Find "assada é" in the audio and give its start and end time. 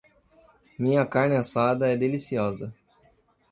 1.35-1.95